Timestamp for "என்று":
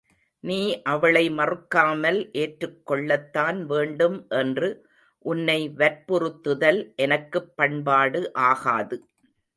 4.31-4.69